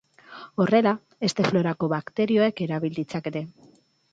Horrela, 0.63 0.93
heste-florako 1.27 1.91
bakterioek 1.93 2.65
erabil 2.69 2.97
ditzakete. 2.99 3.45